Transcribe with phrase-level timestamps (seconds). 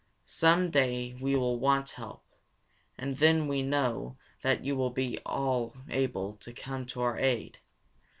[0.25, 2.23] Some day we will want help,
[2.97, 4.95] and then we know that you will
[5.27, 5.75] all
[6.55, 7.59] come to our aid.